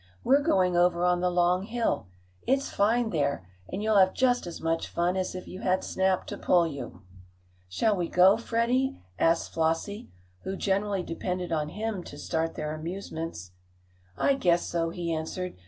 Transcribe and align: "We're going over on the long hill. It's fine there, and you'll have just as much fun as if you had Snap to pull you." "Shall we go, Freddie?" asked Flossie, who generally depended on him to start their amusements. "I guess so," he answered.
"We're 0.23 0.41
going 0.41 0.75
over 0.75 1.05
on 1.05 1.21
the 1.21 1.29
long 1.29 1.61
hill. 1.61 2.07
It's 2.47 2.71
fine 2.71 3.11
there, 3.11 3.47
and 3.71 3.83
you'll 3.83 3.99
have 3.99 4.15
just 4.15 4.47
as 4.47 4.59
much 4.59 4.87
fun 4.87 5.15
as 5.15 5.35
if 5.35 5.47
you 5.47 5.59
had 5.61 5.83
Snap 5.83 6.25
to 6.25 6.39
pull 6.39 6.65
you." 6.65 7.03
"Shall 7.69 7.95
we 7.95 8.09
go, 8.09 8.35
Freddie?" 8.35 8.99
asked 9.19 9.53
Flossie, 9.53 10.09
who 10.43 10.55
generally 10.55 11.03
depended 11.03 11.51
on 11.51 11.69
him 11.69 12.03
to 12.05 12.17
start 12.17 12.55
their 12.55 12.73
amusements. 12.73 13.51
"I 14.17 14.33
guess 14.33 14.65
so," 14.65 14.89
he 14.89 15.13
answered. 15.13 15.59